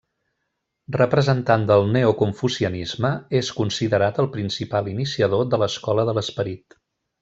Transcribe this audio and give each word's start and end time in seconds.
Representant 0.95 1.65
del 1.73 1.85
neoconfucianisme, 1.97 3.13
és 3.43 3.53
considerat 3.61 4.25
el 4.27 4.33
principal 4.39 4.93
iniciador 4.97 5.49
de 5.55 5.65
l'Escola 5.65 6.11
de 6.11 6.21
l'Esperit. 6.21 6.81